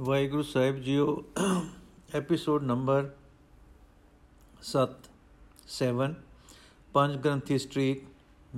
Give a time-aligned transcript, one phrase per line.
[0.00, 1.24] ਵਾਹਿਗੁਰੂ ਸਾਹਿਬ ਜੀਓ
[2.14, 3.10] episode number
[4.62, 4.94] 7
[5.68, 6.14] 7
[6.92, 8.02] ਪੰਜ ਗ੍ਰੰਥੀ ਸਟ੍ਰੀਟ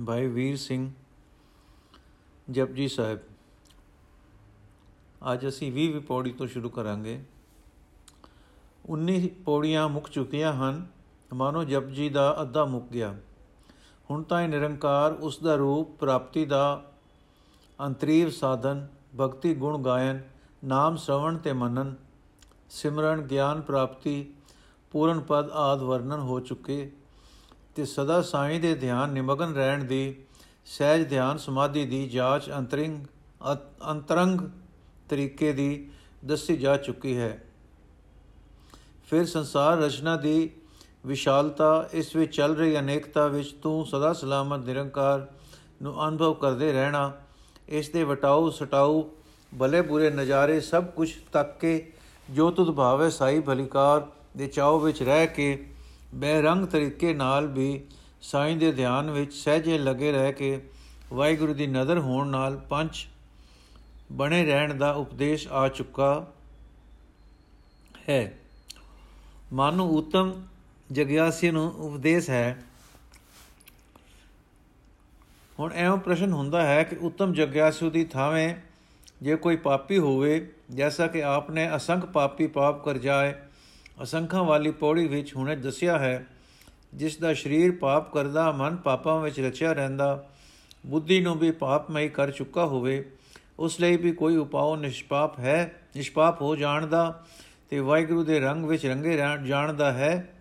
[0.05, 0.91] ਭਾਈ ਵੀਰ ਸਿੰਘ
[2.51, 3.19] ਜਪਜੀ ਸਾਹਿਬ।
[5.33, 7.23] ਅੱਜ ਅਸੀਂ 20ਵੀਂ ਪੌੜੀ ਤੋਂ ਸ਼ੁਰੂ ਕਰਾਂਗੇ।
[8.89, 10.87] 19 ਪੌੜੀਆਂ ਮੁੱਕ ਚੁੱਕੀਆਂ ਹਨ,
[11.33, 13.15] ਮਾਨੋ ਜਪਜੀ ਦਾ ਅੱਧਾ ਮੁੱਕ ਗਿਆ।
[14.11, 16.91] ਹੁਣ ਤਾਂ ਇਹ ਨਿਰੰਕਾਰ ਉਸ ਦਾ ਰੂਪ ਪ੍ਰਾਪਤੀ ਦਾ
[17.85, 18.87] ਅੰਤਰੀਵ ਸਾਧਨ,
[19.21, 20.21] ਭਗਤੀ ਗੁਣ ਗਾਇਨ
[20.67, 21.95] ਨਾਮ ਸ਼ਰਵਣ ਤੇ ਮਨਨ,
[22.69, 24.33] ਸਿਮਰਨ, ਗਿਆਨ ਪ੍ਰਾਪਤੀ,
[24.91, 26.91] ਪੂਰਨ ਪਦ ਆਦ ਵਰਣਨ ਹੋ ਚੁੱਕੇ।
[27.75, 30.15] ਤੇ ਸਦਾ ਸਾਈਂ ਦੇ ਧਿਆਨ ਨਿਮਗਨ ਰਹਿਣ ਦੀ,
[30.65, 33.05] ਸਹਿਜ ਧਿਆਨ ਸਮਾਧੀ ਦੀ ਜਾਂਚ ਅੰਤਰਿੰਗ
[33.91, 34.41] ਅੰਤਰੰਗ
[35.09, 35.89] ਤਰੀਕੇ ਦੀ
[36.25, 37.43] ਦੱਸੀ ਜਾ ਚੁੱਕੀ ਹੈ।
[39.07, 40.49] ਫਿਰ ਸੰਸਾਰ ਰਚਨਾ ਦੀ
[41.05, 45.27] ਵਿਸ਼ਾਲਤਾ, ਇਸ ਵਿੱਚ ਚੱਲ ਰਹੀ ਅਨੇਕਤਾ ਵਿੱਚ ਤੂੰ ਸਦਾ ਸਲਾਮਤ, ਨਿਰੰਕਾਰ
[45.81, 47.11] ਨੂੰ ਅਨੁਭਵ ਕਰਦੇ ਰਹਿਣਾ,
[47.69, 49.03] ਇਸ ਦੇ ਵਟਾਉ ਸਟਾਉ
[49.59, 51.93] ਭਲੇ ਬੁਰੇ ਨਜ਼ਾਰੇ ਸਭ ਕੁਝ ਤੱਕ ਕੇ,
[52.29, 54.07] ਜੋ ਤੁਧ ਭਾਵੇ ਸਾਈ ਭਲਿਕਾਰ,
[54.37, 55.65] ਦੇ ਚਾਉ ਵਿੱਚ ਰਹਿ ਕੇ
[56.15, 57.83] ਬੇਰੰਗ ਤਰੀਕੇ ਨਾਲ ਵੀ
[58.21, 60.69] ਸਾਈਂ ਦੇ ਧਿਆਨ ਵਿੱਚ ਸਹਿਜੇ ਲੱਗੇ ਰਹਿ ਕੇ,
[61.13, 63.05] ਵਾਹਿਗੁਰੂ ਦੀ ਨਜ਼ਰ ਹੋਣ ਨਾਲ ਪੰਜ
[64.11, 66.27] ਬਣੇ ਰਹਿਣ ਦਾ ਉਪਦੇਸ਼ ਆ ਚੁੱਕਾ
[68.09, 68.37] ਹੈ।
[69.53, 70.45] ਮਾਨੂ ਉਤਮ
[70.91, 72.63] ਜਗਿਆਸੀ ਨੂੰ ਉਪਦੇਸ਼ ਹੈ।
[75.59, 78.55] ਹੁਣ ਐਵੇਂ ਪ੍ਰਸ਼ਨ ਹੁੰਦਾ ਹੈ ਕਿ ਉਤਮ ਜਗਿਆਸੂ ਦੀ ਥਾਵੇਂ
[79.21, 83.33] ਜੇ ਕੋਈ ਪਾਪੀ ਹੋਵੇ, ਜੈਸਾ ਕਿ ਆਪਨੇ ਅਸੰਖ ਪਾਪੀ ਪਾਪ ਕਰ ਜਾਏ,
[84.03, 86.25] ਅਸੰਖਾਂ ਵਾਲੀ ਪੌੜੀ ਵਿੱਚ ਹੁਣੇ ਦੱਸਿਆ ਹੈ,
[86.93, 90.27] ਜਿਸ ਦਾ ਸਰੀਰ ਪਾਪ ਕਰਦਾ, ਮਨ ਪਾਪਾਂ ਵਿੱਚ ਰਚਿਆ ਰਹਿੰਦਾ,
[90.85, 93.03] ਬੁੱਧੀ ਨੂੰ ਵੀ ਪਾਪਮਈ ਕਰ ਚੁੱਕਾ ਹੋਵੇ,
[93.59, 97.23] ਉਸ ਲਈ ਵੀ ਕੋਈ ਉਪਾਅ ਨਿਸ਼ਪਾਪ ਹੈ, ਨਿਸ਼ਪਾਪ ਹੋ ਜਾਣ ਦਾ
[97.69, 100.33] ਤੇ ਵਾਹਿਗੁਰੂ ਦੇ ਰੰਗ ਵਿੱਚ ਰੰਗੇ ਜਾਣ ਦਾ ਹੈ,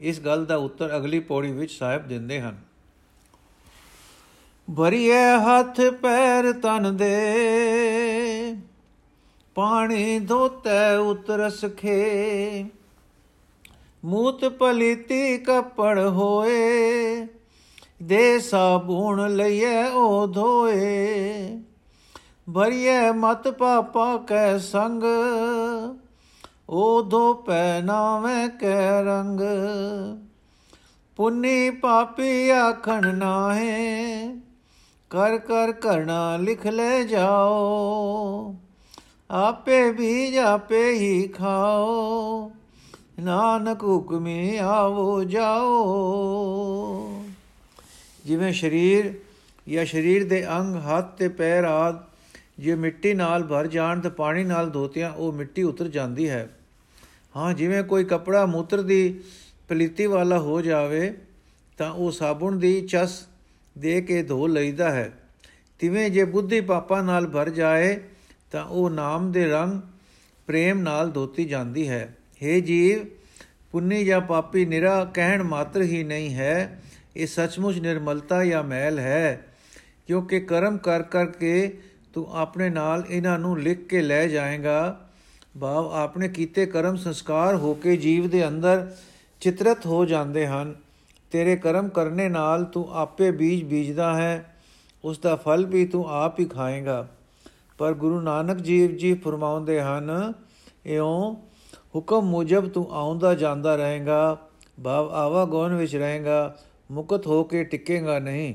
[0.00, 2.68] ਇਸ ਗੱਲ ਦਾ ਉੱਤਰ ਅਗਲੀ ਪੌੜੀ ਵਿੱਚ ਸਾਹਿਬ ਦਿੰਦੇ ਹਨ।
[4.76, 7.14] ਭਰੀਏ ਹੱਥ ਪੈਰ ਤਨ ਦੇ
[9.58, 12.64] ਪਾਣੀ ਧੋਤੇ ਉਤਰਸ ਖੇ
[14.04, 17.26] ਮੂਤ ਪਲੀਤੀ ਕੱਪੜ ਹੋਏ,
[18.02, 21.58] ਦੇ ਸਾਬੂਣ ਲਈਏ ਉਹ ਧੋਏ।
[22.54, 25.02] ਭਰੀਏ ਮਤ ਪਾਪਾ ਕੈ ਸੰਗ
[26.68, 29.40] ਉਹ ਧੋ ਪੈ ਨਾਵੇਂ ਕੈ ਰੰਗ।
[31.16, 34.34] ਪੁੰਨੀ ਪਾਪੀ ਆਖਣ ਨਾਹੇ,
[35.10, 38.54] ਕਰ ਕਰ ਕਰਣਾ ਲਿਖ ਲੈ ਜਾਓ।
[39.30, 42.52] ਆਪੇ ਵੀ ਆਪੇ ਹੀ ਖਾਓ।
[43.20, 45.74] ਨਾਨਕ ਹੁਕਮੇ ਆਵੋ ਜਾਓ।
[48.24, 49.14] ਜਿਵੇਂ ਸਰੀਰ
[49.68, 52.04] ਜਾਂ ਸਰੀਰ ਦੇ ਅੰਗ, ਹੱਥ ਤੇ ਪੈਰ ਆਦ,
[52.58, 56.58] ਜੇ ਮਿੱਟੀ ਨਾਲ ਭਰ ਜਾਣ ਤੇ ਪਾਣੀ ਨਾਲ ਧੋਤਿਆਂ, ਉਹ ਮਿੱਟੀ ਉਤਰ ਜਾਂਦੀ ਹੈ।
[57.36, 59.20] ਹਾਂ, ਜਿਵੇਂ ਕੋਈ ਕਪੜਾ ਮੂਤਰ ਦੀ
[59.68, 61.18] ਪਲੀਤੀ ਵਾਲਾ ਹੋ ਜਾਵੇ,
[61.78, 63.26] ਤਾਂ ਉਹ ਸਾਬਣ ਦੀ ਚਸ
[63.78, 65.12] ਦੇ ਕੇ ਧੋ ਲਈਦਾ ਹੈ।
[65.78, 68.00] ਤਿਵੇਂ ਜੇ ਬੁੱਧੀ ਪਾਪਾਂ ਨਾਲ ਭਰ ਜਾਏ
[68.50, 69.80] ਤਾਂ ਉਹ ਨਾਮ ਦੇ ਰੰਗ
[70.48, 73.04] ਪ੍ਰੇਮ ਨਾਲ ਧੋਤੀ ਜਾਂਦੀ ਹੈ। हे ਜੀਵ,
[73.72, 76.80] ਪੁੰਨੀ ਜਾਂ ਪਾਪੀ ਨਿਰਾ ਕਹਿਣ ਮਾਤਰ ਹੀ ਨਹੀਂ ਹੈ।
[77.16, 79.46] ਇਹ ਸੱਚਮੁੱਚ ਨਿਰਮਲਤਾ ਜਾਂ ਮੈਲ ਹੈ,
[80.06, 81.78] ਕਿਉਂਕਿ ਕਰਮ ਕਰ ਕਰਕੇ
[82.12, 85.08] ਤੂੰ ਆਪਣੇ ਨਾਲ ਇਹਨਾਂ ਨੂੰ ਲਿਖ ਕੇ ਲੈ ਜਾਏਗਾ।
[85.60, 88.86] ਭਾਵ ਆਪਣੇ ਕੀਤੇ ਕਰਮ ਸੰਸਕਾਰ ਹੋ ਕੇ ਜੀਵ ਦੇ ਅੰਦਰ
[89.40, 90.74] ਚਿਤਰਤ ਹੋ ਜਾਂਦੇ ਹਨ।
[91.30, 94.54] ਤੇਰੇ ਕਰਮ ਕਰਨੇ ਨਾਲ ਤੂੰ ਆਪੇ ਬੀਜ ਬੀਜਦਾ ਹੈ
[95.04, 97.08] ਉਸ ਦਾ ਫਲ ਵੀ ਤੂੰ ਆਪ ਹੀ ਖਾਏਗਾ।
[97.78, 100.32] ਪਰ ਗੁਰੂ ਨਾਨਕ ਜੀਵ ਜੀ ਫਰਮਾਉਂਦੇ ਹਨ,
[100.86, 101.36] ਇਉਂ
[101.94, 104.38] ਹੁਕਮ ਮੁਜਬ ਤੂੰ ਆਉਂਦਾ ਜਾਂਦਾ ਰਹੇਗਾ,
[104.84, 106.58] ਭਾਵ ਆਵਾ ਗੋਨ ਵਿੱਚ ਰਹੇਗਾ,
[106.90, 108.54] ਮੁਕਤ ਹੋ ਕੇ ਟਿਕੇਗਾ ਨਹੀਂ।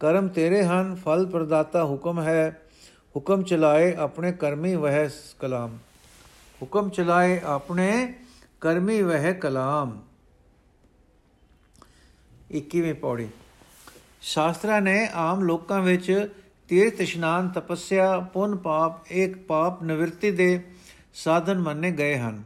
[0.00, 2.62] ਕਰਮ ਤੇਰੇ ਹਨ, ਫਲ ਪ੍ਰਦਾਤਾ ਹੁਕਮ ਹੈ,
[3.16, 5.78] ਹੁਕਮ ਚਲਾਏ ਆਪਣੇ ਕਰਮੀ ਵਹਿ ਕਲਾਮ।
[6.62, 8.14] ਹੁਕਮ ਚਲਾਏ ਆਪਣੇ
[8.60, 9.98] ਕਰਮੀ ਵਹਿ ਕਲਾਮ।
[12.50, 13.28] 21ਵੀਂ ਪੌੜੀ।
[14.20, 16.28] ਸ਼ਾਸਤਰਾਂ ਨੇ ਆਮ ਲੋਕਾਂ ਵਿੱਚ
[16.68, 20.64] ਤੀਰਥ ਇਸ਼ਨਾਨ ਤਪੱਸਿਆ, ਪੁੰਨ ਪਾਪ ਇੱਕ ਪਾਪ ਨਿਵਰਤੀ ਦੇ
[21.14, 22.42] ਸਾਧਨ ਮੰਨੇ ਗਏ ਹਨ।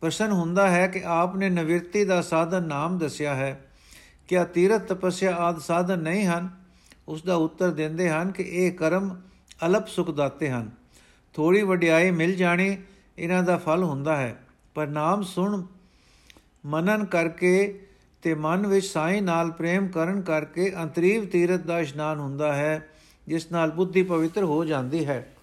[0.00, 3.70] ਪ੍ਰਸ਼ਨ ਹੁੰਦਾ ਹੈ ਕਿ ਆਪ ਨੇ ਨਿਵਰਤੀ ਦਾ ਸਾਧਨ ਨਾਮ ਦੱਸਿਆ ਹੈ।
[4.28, 6.50] ਕਿ ਤੀਰਥ ਤਪੱਸਿਆ ਆਦ ਸਾਧਨ ਨਹੀਂ ਹਨ?
[7.08, 9.20] ਉਸ ਦਾ ਉੱਤਰ ਦਿੰਦੇ ਹਨ ਕਿ ਇਹ ਕਰਮ
[9.66, 10.70] ਅਲਪ ਸੁਖ ਦਾਤੇ ਹਨ।
[11.34, 12.76] ਥੋੜੀ ਵਡਿਆਈ ਮਿਲ ਜਾਣੀ
[13.18, 14.44] ਇਹਨਾਂ ਦਾ ਫਲ ਹੁੰਦਾ ਹੈ।
[14.74, 15.62] ਪਰ ਨਾਮ ਸੁਣ,
[16.66, 17.86] ਮਨਨ ਕਰਕੇ
[18.22, 22.88] ਤੇ ਮਨ ਵਿੱਚ ਸਾਈਂ ਨਾਲ ਪ੍ਰੇਮ ਕਰਨ ਕਰਕੇ ਅੰਤਰੀਵ ਤੀਰਥ ਦਾ ਇਸ਼ਨਾਨ ਹੁੰਦਾ ਹੈ।
[23.28, 25.36] ਜਿਸ ਨਾਲ ਬੁੱਧੀ ਪਵਿੱਤਰ ਹੋ ਜਾਂਦੀ ਹੈ।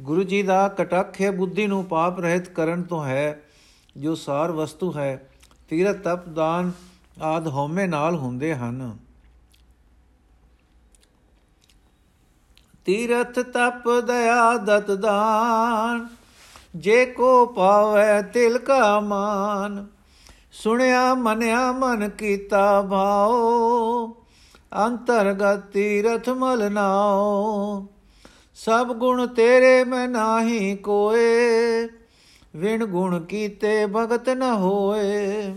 [0.00, 3.42] ਗੁਰੂ ਜੀ ਦਾ ਕਟਕ ਹੈ, ਬੁੱਧੀ ਨੂੰ ਪਾਪ ਰਹਿਤ ਕਰਨ ਤੋਂ ਹੈ,
[3.96, 5.30] ਜੋ ਸਾਰ ਵਸਤੂ ਹੈ,
[5.68, 6.72] ਤੀਰਥ, ਤਪ, ਦਾਨ
[7.22, 8.98] ਆਦ ਹਉਮੈ ਨਾਲ ਹੁੰਦੇ ਹਨ।
[12.84, 16.08] ਤੀਰਥ, ਤਪ, ਦਇਆ, ਦਤ, ਦਾਨ,
[16.76, 19.86] ਜੇ ਕੋ ਪਾਵੇ ਤਿਲ ਕਾ ਮਾਨ,
[20.52, 24.19] ਸੁਣਿਆ, ਮਨਿਆ, ਮਨ ਕੀਤਾ ਭਾਉ
[24.72, 27.86] ਅੰਤਰਗਤ ਤੀਰਥ ਮਲ ਨਾਉ।
[28.54, 31.88] ਸਭ ਗੁਣ ਤੇਰੇ ਮੈਂ ਨਾਹੀ ਕੋਏ।
[32.56, 35.54] ਵਿਣ ਗੁਣ ਕੀਤੇ ਭਗਤ ਨ ਹੋਏ।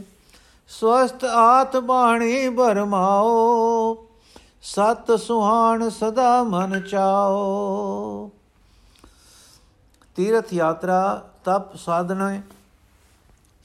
[0.68, 4.08] ਸਵਸਤ ਆਤ ਬਾਣੀ ਬਰਮਾਓ
[4.62, 8.32] ਸਤ ਸੁਹਾਣ ਸਦਾ ਮਨ ਚਾਓ
[10.16, 12.42] ਤੀਰਥ ਯਾਤਰਾ ਤਪ ਸਾਧਨੇ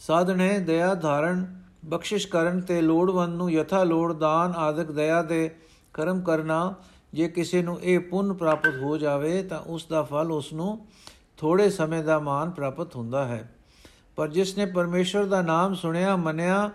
[0.00, 1.46] ਸਾਧਨੇ ਦਇਆ ਧਾਰਨ।
[1.84, 5.50] ਬਖਸ਼ਿਸ਼ ਕਰਨ ਤੇ ਲੋੜਵੰਦ ਨੂੰ ਯਥਾ ਲੋੜ, ਦਾਨ, ਆਦਿਕ, ਦਇਆ ਦੇ
[5.94, 6.75] ਕਰਮ ਕਰਨਾ,
[7.14, 10.86] ਜੇ ਕਿਸੇ ਨੂੰ ਇਹ ਪੁੰਨ ਪ੍ਰਾਪਤ ਹੋ ਜਾਵੇ, ਤਾਂ ਉਸ ਦਾ ਫਲ ਉਸ ਨੂੰ
[11.36, 13.54] ਥੋੜੇ ਸਮੇਂ ਦਾ ਮਾਨ ਪ੍ਰਾਪਤ ਹੁੰਦਾ ਹੈ।
[14.16, 16.70] ਪਰ ਜਿਸ ਨੇ ਪਰਮੇਸ਼ਰ ਦਾ ਨਾਮ ਸੁਣਿਆ, ਮੰਨਿਆ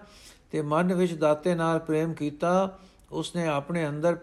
[0.51, 2.77] ਤੇ ਮਨ ਵਿੱਚ ਦਾਤੇ ਨਾਲ ਪ੍ਰੇਮ ਕੀਤਾ,
[3.11, 4.17] ਉਸ ਨੇ ਆਪਣੇ ਅੰਦਰ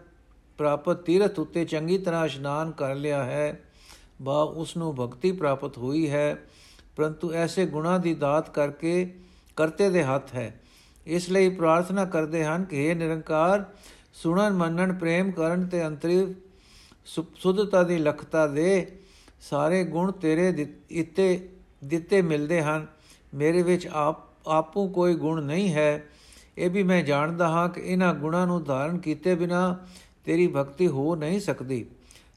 [0.59, 3.61] ਪ੍ਰਾਪਤ ਤੀਰਥ ਉੱਤੇ ਚੰਗੀ ਤਰ੍ਹਾਂ ਇਸ਼ਨਾਨ ਕਰ ਲਿਆ ਹੈ,
[4.23, 6.47] ਬਾ ਉਸ ਨੂੰ ਭਗਤੀ ਪ੍ਰਾਪਤ ਹੋਈ ਹੈ,
[6.97, 9.15] ਪਰੰਤੂ ਐਸੇ ਗੁਣਾ ਦੀ ਦਾਤ ਕਰਕੇ
[9.57, 10.61] ਕਰਤੇ ਦੇ ਹੱਥ ਹੈ।
[11.07, 13.65] ਇਸ ਲਈ ਪ੍ਰਾਰਥਨਾ ਕਰਦੇ ਹਨ ਕਿ ਇਹ ਨਿਰੰਕਾਰ,
[14.13, 16.35] ਸੁਣਨ, ਮੰਨਣ, ਪ੍ਰੇਮ ਕਰਨ ਤੇ ਅੰਤਰਿਵ
[17.37, 18.87] ਸੁਧਤਾ ਦੀ ਲਖਤਾ ਦੇ
[19.41, 21.49] ਸਾਰੇ ਗੁਣ ਤੇਰੇ ਦਿੱਤੇ
[21.85, 22.87] ਦਿੱਤੇ ਮਿਲਦੇ ਹਨ।
[23.35, 24.17] ਮੇਰੇ ਵਿੱਚ ਆਪ,
[24.49, 26.05] ਆਪੂ ਕੋਈ ਗੁਣ ਨਹੀਂ ਹੈ।
[26.59, 29.79] ਇਹ ਵੀ ਮੈਂ ਜਾਣਦਾ ਹਾਂ ਕਿ ਇਹਨਾਂ ਗੁਣਾਂ ਨੂੰ ਧਾਰਨ ਕੀਤੇ ਬਿਨਾ
[30.25, 31.87] ਤੇਰੀ ਭਗਤੀ ਹੋ ਨਹੀਂ ਸਕਦੀ।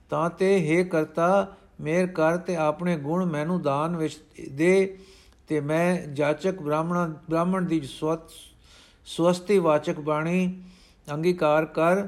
[0.10, 4.20] ਤਾਂ ਤੇ हे ਕਰਤਾ, ਮੇਰ ਕਰ ਤੇ ਆਪਣੇ ਗੁਣ ਮੈਨੂੰ ਦਾਨ ਵਿੱਚ
[4.52, 4.98] ਦੇ
[5.48, 8.20] ਤੇ ਮੈਂ ਜਾਚਕ ਬ੍ਰਾਹਮਣ ਬ੍ਰਾਹਮਣ ਦੀ ਸਵਤ
[9.06, 10.64] ਸਵਸਤੀ ਵਾਚਕ ਬਾਣੀ,
[11.12, 12.08] ਅੰਗੀਕਾਰ ਕਰ।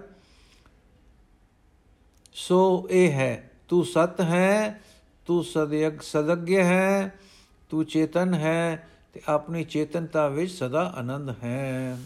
[2.34, 4.82] ਸੋ ਇਹ ਹੈ, ਤੂੰ ਸਤ ਹੈ,
[5.26, 7.20] ਤੂੰ ਸਦਯਗ ਸਦਗਯ ਹੈ,
[7.70, 11.98] ਤੂੰ ਚੇਤਨ ਹੈ ਤੇ ਆਪਣੀ ਚੇਤਨਤਾ ਵਿੱਚ ਸਦਾ ਆਨੰਦ ਹੈ।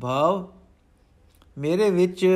[0.00, 0.52] ਭਾਵ,
[1.58, 2.26] ਮੇਰੇ ਵਿੱਚ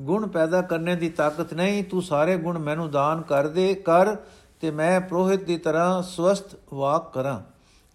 [0.00, 4.16] ਗੁਣ ਪੈਦਾ ਕਰਨੇ ਦੀ ਤਾਕਤ ਨਹੀਂ, ਤੂੰ ਸਾਰੇ ਗੁਣ ਮੈਨੂੰ ਦਾਨ ਕਰ ਦੇ ਕਰ।
[4.60, 7.40] ਤੇ ਮੈਂ ਪ੍ਰੋਹਿਤ ਦੀ ਤਰ੍ਹਾਂ ਸਵਸਥ ਵਾਕ ਕਰਾਂ।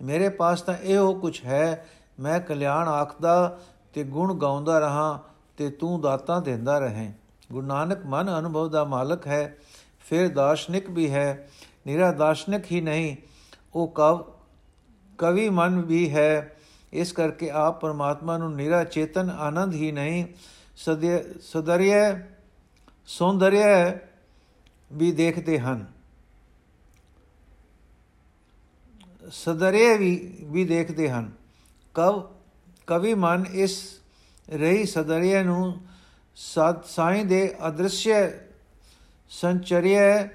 [0.01, 1.85] ਮੇਰੇ ਪਾਸ ਤਾਂ ਇਹੋ ਕੁਝ ਹੈ,
[2.19, 3.59] ਮੈਂ ਕਲਿਆਣ ਆਖਦਾ
[3.93, 5.19] ਤੇ ਗੁਣ ਗਾਉਂਦਾ ਰਹਾ
[5.57, 7.11] ਤੇ ਤੂੰ ਦਾਤਾਂ ਦਿੰਦਾ ਰਹੇ।
[7.51, 9.57] ਗੁਰੂ ਨਾਨਕ ਮਨ ਅਨੁਭਵ ਦਾ ਮਾਲਕ ਹੈ,
[10.09, 11.47] ਫਿਰ ਦਾਰਸ਼ਨਿਕ ਵੀ ਹੈ,
[11.87, 13.15] ਨਿਰਾ ਦਾਰਸ਼ਨਿਕ ਹੀ ਨਹੀਂ,
[13.75, 14.23] ਉਹ ਕਵ,
[15.17, 16.51] ਕਵੀ ਮਨ ਵੀ ਹੈ।
[16.93, 20.25] ਇਸ ਕਰਕੇ ਆਪ ਪਰਮਾਤਮਾ ਨੂੰ ਨਿਰਾ ਚੇਤਨ ਆਨੰਦ ਹੀ ਨਹੀਂ।
[21.41, 22.19] ਸਦਰਿਆ
[23.07, 23.97] ਸੌਂਦਰਿਆ
[24.93, 25.85] ਵੀ ਦੇਖਦੇ ਹਨ।
[29.31, 31.31] ਸਦਰਿਆ ਵੀ ਵੀ ਦੇਖਦੇ ਹਨ।
[31.93, 32.33] ਕਵ,
[32.87, 33.99] ਕਵੀ ਮਨ ਇਸ
[34.49, 35.81] ਰਹੀ ਸਦਰਿਆ ਨੂੰ
[36.85, 38.29] ਸਾਈਂ ਦੇ ਅਦ੍ਰਿਸ਼ਯ
[39.29, 40.27] ਸੰਚਰਿਆ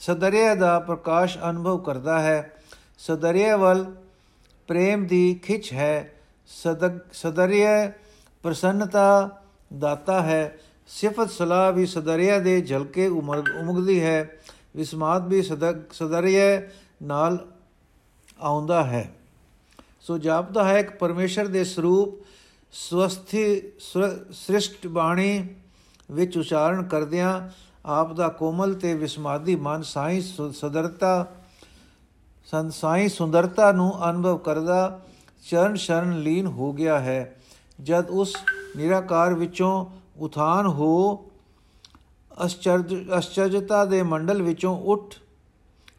[0.00, 2.52] ਸਦਰਿਆ ਦਾ ਪ੍ਰਕਾਸ਼ ਅਨੁਭਵ ਕਰਦਾ ਹੈ।
[2.98, 3.94] ਸਦਰਿਆ ਵੱਲ
[4.66, 6.12] ਪ੍ਰੇਮ ਦੀ ਖਿੱਚ ਹੈ।
[7.12, 7.92] ਸਦਰਿਆ
[8.42, 9.40] ਪ੍ਰਸੰਨਤਾ
[9.78, 14.30] ਦਾਤਾ ਹੈ। ਸਿਫਤ ਸਲਾਹ ਵੀ ਸਦਰਿਆ ਦੇ ਝਲਕੇ ਉਮਗਦੀ ਹੈ।
[14.76, 15.42] ਵਿਸਮਾਦ ਵੀ
[15.92, 16.62] ਸਦਰਿਆ
[17.02, 17.46] ਨਾਲ
[18.40, 19.14] ਆਉਂਦਾ ਹੈ।
[20.00, 22.26] ਸੋ ਜਾਪਦਾ ਹੈ ਕਿ ਪਰਮੇਸ਼ਰ ਦੇ ਸਰੂਪ
[22.72, 23.62] ਸਵਸਥੀ
[24.32, 25.48] ਸ੍ਰਿਸ਼ਟ ਬਾਣੀ
[26.10, 27.48] ਵਿੱਚ ਉਚਾਰਨ ਕਰਦਿਆਂ
[27.86, 30.20] ਆਪ ਦਾ ਕੋਮਲ ਤੇ ਵਿਸਮਾਦੀ ਮਨ ਸਾਈ
[30.52, 31.26] ਸਦਰਤਾ
[32.44, 35.00] ਸੰਸਾਈ ਸੁੰਦਰਤਾ ਨੂੰ ਅਨੁਭਵ ਕਰਦਾ
[35.50, 37.40] ਚਰਨ ਸ਼ਰਨ ਲੀਨ ਹੋ ਗਿਆ ਹੈ।
[37.80, 38.36] ਜਦ ਉਸ
[38.76, 39.86] ਨਿਰਾਕਾਰ ਵਿੱਚੋਂ
[40.16, 41.24] ਉਥਾਨ ਹੋ,
[42.46, 45.14] ਅਸ਼ਚਰਜ, ਅਸ਼ਚਰਜਤਾ ਦੇ ਮੰਡਲ ਵਿੱਚੋਂ ਉੱਠ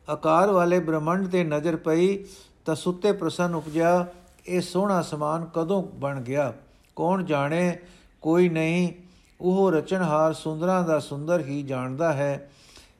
[0.09, 2.24] ਆਕਾਰ ਵਾਲੇ ਬ੍ਰਹਮੰਡ ਤੇ ਨਜ਼ਰ ਪਈ
[2.65, 4.06] ਤਾਂ ਸੁੱਤੇ ਪ੍ਰਸੰਨ ਉਪਜਿਆ,
[4.48, 6.54] ਇਹ ਸੋਹਣਾ ਸਮਾਨ ਕਦੋਂ ਬਣ ਗਿਆ?
[6.95, 7.77] ਕੌਣ ਜਾਣੇ?
[8.21, 8.94] ਕੋਈ ਨਹੀਂ।
[9.42, 12.51] ਉਹ ਰਚਨਹਾਰ ਸੁੰਦਰਾਂ ਦਾ ਸੁੰਦਰ ਹੀ ਜਾਣਦਾ ਹੈ।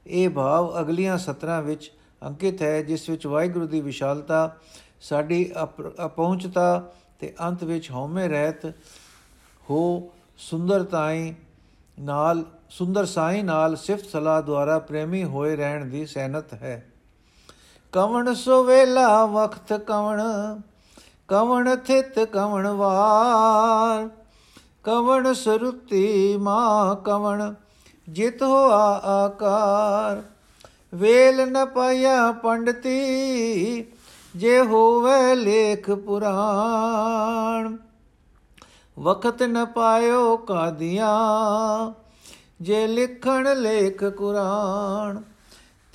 [0.08, 1.92] ਇਹ ਭਾਵ ਅਗਲੀਆਂ ਸਤਰਾਂ ਵਿੱਚ
[2.26, 4.56] ਅੰਕਿਤ ਹੈ, ਜਿਸ ਵਿੱਚ ਵਾਹਿਗੁਰੂ ਦੀ ਵਿਸ਼ਾਲਤਾ,
[5.02, 5.52] ਸਾਡੀ
[6.06, 8.66] ਅਪਹੁੰਚਤਾ ਤੇ ਅੰਤ ਵਿੱਚ ਹਉਮੈ ਰਹਿਤ
[9.70, 11.34] ਹੋ ਸੁੰਦਰਤਾਈ
[12.00, 16.86] ਨਾਲ, ਸੁੰਦਰ ਸਾਈ ਨਾਲ ਸਿਫਤ ਸਲਾਹ ਦੁਆਰਾ ਪ੍ਰੇਮੀ ਹੋਏ ਰਹਿਣ ਦੀ ਸਹਿਨਤ ਹੈ।
[17.98, 20.22] ਕਵਣ ਸੋ ਵੇਲਾ ਵਕਤ ਕਵਣ
[21.28, 24.10] ਕਵਣ ਥਿਤ ਕਵਣ ਵਾਰ।
[24.84, 27.54] ਕਵਣ ਸਰੁਤੀ ਮਾ ਕਵਣ,
[28.10, 30.22] ਜਿਤ ਹੋਆ ਆਕਾਰ।
[30.96, 33.86] ਵੇਲ ਨ ਪਾਇਆ ਪੰਡਤੀ,
[34.36, 37.78] ਜੇ ਹੋਵੇ ਲੇਖ ਪੁਰਾਣ।
[39.00, 41.18] ਵਕਤ ਨ ਪਾਇਓ ਕਾਦੀਆਂ,
[42.62, 45.37] ਜੇ ਲਿਖਣ ਲੇਖ ਕੁਰਾਨ।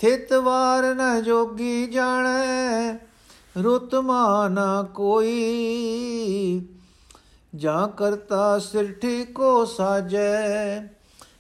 [0.03, 2.95] ਥਿਤ ਵਾਰ ਨ ਜੋਗੀ ਜਾਣੈ,
[3.63, 6.67] ਰੁਤ ਮਾਨਾ ਕੋਈ।
[7.57, 10.83] ਜਾਂ ਕਰਤਾ ਸਿਰਠੀ ਕੋ ਸਾਜੈ,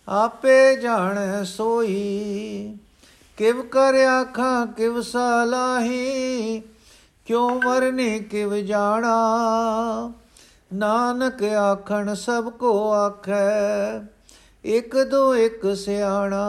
[0.09, 2.79] ਆਪੇ ਜਾਣੈ ਸੋਈ।
[3.37, 6.63] ਕਿਵ ਕਰ ਆਖਾਂ, ਕਿਵ ਸਲਾਹੀ
[7.27, 9.17] ਕਿਉ ਵਰਨੇ ਕਿਵ ਜਾਣਾ।
[10.73, 14.01] ਨਾਨਕ ਆਖਣ, ਸਭ ਕੋ ਆਖੈ,
[14.65, 16.47] ਇਕ ਦੋ ਇਕ ਸਿਆਣਾ।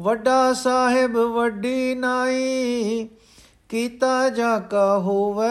[0.00, 3.08] ਵੱਡਾ ਸਾਹਿਬ ਵੱਡੀ ਨਾਈ,
[3.68, 5.48] ਕੀਤਾ ਜਾ ਕਾ ਹੋਵੇ।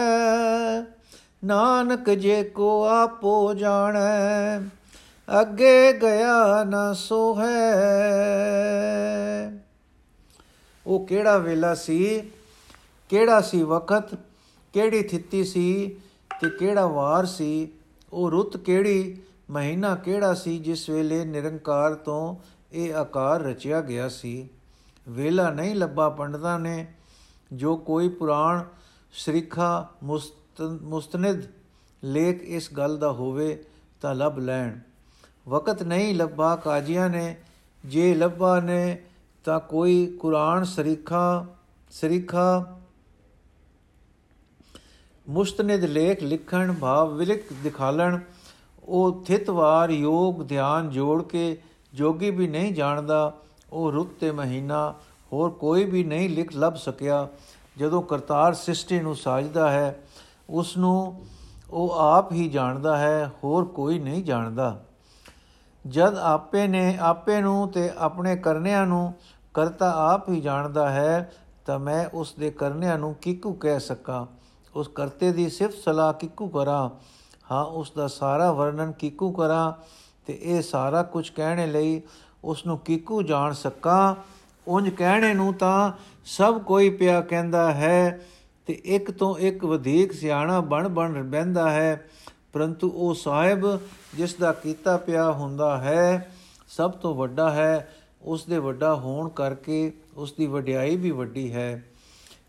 [1.44, 4.60] ਨਾਨਕ ਜੇ ਕੋ ਆਪੋ ਜਾਣੈ,
[5.28, 7.52] ਅੱਗੇ ਗਿਆ ਨਾ ਸੋ ਹੈ
[10.86, 12.22] ਉਹ ਕਿਹੜਾ ਵੇਲਾ ਸੀ,
[13.10, 14.14] ਕਿਹੜਾ ਸੀ ਵਕਤ
[14.74, 15.96] ਕਿਹੜੀ ਥਿੱਤੀ ਸੀ
[16.40, 17.68] ਤੇ ਕਿਹੜਾ ਵਾਰ ਸੀ,
[18.12, 19.16] ਉਹ ਰੁੱਤ ਕਿਹੜੀ,
[19.50, 22.36] ਮਹੀਨਾ ਕਿਹੜਾ ਸੀ ਜਿਸ ਵੇਲੇ ਨਿਰੰਕਾਰ ਤੋਂ
[22.72, 24.48] ਇਹ ਆਕਾਰ ਰਚਿਆ ਗਿਆ ਸੀ।
[25.08, 26.86] ਵੇਲਾ ਨਹੀਂ ਲੱਭਾ ਪੰਡਤਾਂ ਨੇ,
[27.52, 28.64] ਜੋ ਕੋਈ ਪੁਰਾਣ
[29.12, 31.42] ਸ਼੍ਰਿਖਾ ਮੁਸਤਨਦ
[32.04, 33.64] ਲੇਖ ਇਸ ਗੱਲ ਦਾ ਹੋਵੇ
[34.00, 34.78] ਤਾਂ ਲੱਭ ਲੈਣ।
[35.48, 37.36] ਵਕਤ ਨਹੀਂ ਲੱਭਾ ਕਾਜੀਆਂ ਨੇ,
[37.84, 39.02] ਜੇ ਲੱਭਾ ਨੇ
[39.44, 41.46] ਤਾਂ ਕੋਈ ਕੁਰਾਨ ਸ਼ਰੀਖਾ
[41.90, 42.76] ਸ਼ਰੀਖਾ
[45.28, 48.18] ਮੁਸਤਨਦ ਲੇਖ ਲਿਖਣ, ਭਾਵ ਵਿਲਿਕ ਦਿਖਾਲਣ,
[48.84, 51.60] ਉਹ ਥਿਤਵਾਰ ਯੋਗ ਧਿਆਨ ਜੋੜ ਕੇ
[51.94, 53.32] ਜੋਗੀ ਵੀ ਨਹੀਂ ਜਾਣਦਾ,
[53.72, 54.94] ਉਹ ਰੁੱਤ ਤੇ ਮਹੀਨਾ,
[55.32, 57.28] ਹੋਰ ਕੋਈ ਵੀ ਨਹੀਂ ਲਿਖ ਲੱਭ ਸਕਿਆ।
[57.78, 60.02] ਜਦੋਂ ਕਰਤਾਰ ਸ੍ਰਿਸ਼ਟੀ ਨੂੰ ਸਾਜਦਾ ਹੈ
[60.50, 61.26] ਉਸ ਨੂੰ
[61.70, 64.80] ਉਹ ਆਪ ਹੀ ਜਾਣਦਾ ਹੈ, ਹੋਰ ਕੋਈ ਨਹੀਂ ਜਾਣਦਾ।
[65.86, 69.14] ਜਦ ਆਪੇ ਨੇ ਆਪੇ ਨੂੰ ਤੇ ਆਪਣੇ ਕਰਨਿਆਂ ਨੂੰ
[69.54, 71.32] ਕਰਤਾ ਆਪ ਹੀ ਜਾਣਦਾ ਹੈ,
[71.66, 74.26] ਤਾਂ ਮੈਂ ਉਸ ਦੇ ਕਰਨਿਆਂ ਨੂੰ ਕਿਕੂ ਕਹਿ ਸਕਾਂ?
[74.74, 76.90] ਉਸ ਕਰਤੇ ਦੀ ਸਿਫਤ ਸਲਾਹ ਕਿਕੂ ਕਰਾਂ?
[77.52, 79.72] ਹਾਂ ਉਸ ਦਾ ਸਾਰਾ ਵਰਣਨ ਕਿਕੂ ਕਰਾਂ?
[80.30, 82.00] ਤੇ ਇਹ ਸਾਰਾ ਕੁਝ ਕਹਿਣੇ ਲਈ
[82.44, 84.14] ਉਸ ਨੂੰ ਕਿਕੂ ਜਾਣ ਸਕਾਂ।
[84.66, 85.92] ਉੰਜ ਕਹਿਣੇ ਨੂੰ ਤਾਂ
[86.24, 88.20] ਸਭ ਕੋਈ ਪਿਆ ਕਹਿੰਦਾ ਹੈ
[88.66, 92.08] ਤੇ ਇੱਕ ਤੋਂ ਇੱਕ ਵਧੇਕ ਸਿਆਣਾ ਬਣ ਬਣ ਬੈੰਦਾ ਹੈ।
[92.52, 93.80] ਪਰੰਤੂ ਉਹ ਸਾਹਿਬ
[94.14, 96.34] ਜਿਸ ਦਾ ਕੀਤਾ ਪਿਆ ਹੁੰਦਾ ਹੈ,
[96.68, 101.84] ਸਭ ਤੋਂ ਵੱਡਾ ਹੈ। ਉਸ ਦੇ ਵੱਡਾ ਹੋਣ ਕਰਕੇ ਉਸ ਦੀ ਵਡਿਆਈ ਵੀ ਵੱਡੀ ਹੈ।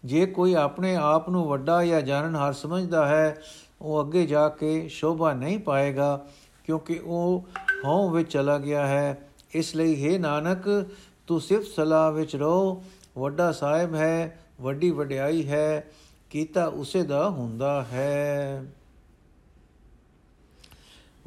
[0.06, 3.42] ਜੇ ਕੋਈ ਆਪਣੇ ਆਪ ਨੂੰ ਵੱਡਾ ਜਾਂ ਜਾਣਨਹਾਰ ਸਮਝਦਾ ਹੈ,
[3.82, 6.26] ਉਹ ਅੱਗੇ ਜਾ ਕੇ ਸ਼ੋਭਾ ਨਹੀਂ ਪਾਏਗਾ,
[6.64, 7.46] ਕਿਉਂਕਿ ਉਹ
[7.86, 10.90] ਹਉ ਵਿੱਚ ਚਲਾ ਗਿਆ ਹੈ। ਇਸ ਲਈ हे ਨਾਨਕ,
[11.28, 12.84] ਤੂੰ ਸਿਰਫ ਸਲਾਹ ਵਿੱਚ ਰਹੋ।
[13.18, 15.92] ਵੱਡਾ ਸਾਹਿਬ ਹੈ, ਵੱਡੀ ਵਡਿਆਈ ਹੈ,
[16.30, 18.66] ਕੀਤਾ ਉਸੇ ਦਾ ਹੁੰਦਾ ਹੈ।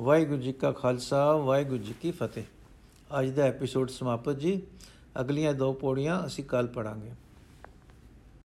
[0.00, 2.44] ਵਾਹਿਗੁਰੂ ਜੀ ਕਾ ਖਾਲਸਾ, ਵਾਹਿਗੁਰੂ ਜੀ ਕੀ ਫਤਿਹ।
[3.20, 4.62] ਅੱਜ ਦਾ ਐਪੀਸੋਡ ਸਮਾਪਤ ਜੀ।
[5.20, 7.10] ਅਗਲੀਆਂ ਦੋ ਪੌੜੀਆਂ ਅਸੀਂ ਕੱਲ ਪੜਾਂਗੇ